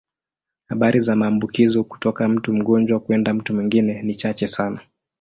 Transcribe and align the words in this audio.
Habari 0.67 0.99
za 0.99 1.15
maambukizo 1.15 1.83
kutoka 1.83 2.27
mtu 2.27 2.53
mgonjwa 2.53 2.99
kwenda 2.99 3.33
mtu 3.33 3.53
mwingine 3.53 4.01
ni 4.01 4.15
chache 4.15 4.47
sana. 4.47 4.79